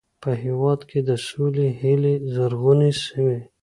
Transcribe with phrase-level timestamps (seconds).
[0.23, 3.37] په هېواد کې د سولې هیلې زرغونې سوې.